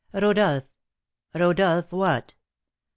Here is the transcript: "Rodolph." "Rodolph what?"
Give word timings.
"Rodolph." 0.13 0.63
"Rodolph 1.35 1.91
what?" 1.93 2.33